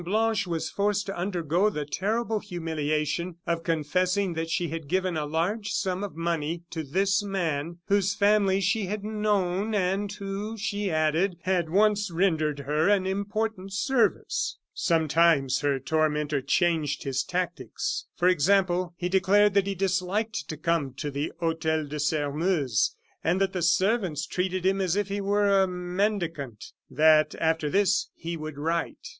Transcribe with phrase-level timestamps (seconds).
[0.03, 5.27] Blanche was forced to undergo the terrible humiliation of confessing that she had given a
[5.27, 10.89] large sum of money to this man, whose family she had known, and who, she
[10.89, 14.57] added, had once rendered her an important service.
[14.73, 18.07] Sometimes her tormentor changed his tactics.
[18.15, 23.53] For example, he declared that he disliked to come to the Hotel de Sairmeuse, that
[23.53, 28.57] the servants treated him as if he were a mendicant, that after this he would
[28.57, 29.09] write.